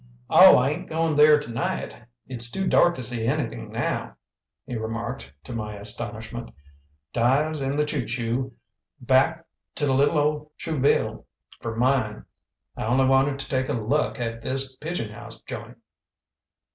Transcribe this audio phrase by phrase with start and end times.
[0.31, 1.95] "Oh, I ain't goin' there t'night.
[2.25, 4.15] It's too dark t' see anything now,"
[4.65, 6.49] he remarked, to my astonishment.
[7.13, 8.53] "Dives and the choo choo
[8.99, 9.45] back
[9.75, 11.27] t' little ole Trouville
[11.61, 12.25] f'r mine!
[12.75, 15.77] I on'y wanted to take a LUK at this pigeon house joint."